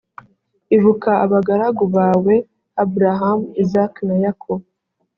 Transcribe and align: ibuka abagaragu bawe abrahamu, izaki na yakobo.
ibuka 0.75 1.11
abagaragu 1.25 1.85
bawe 1.95 2.35
abrahamu, 2.83 3.47
izaki 3.61 4.01
na 4.07 4.15
yakobo. 4.23 4.65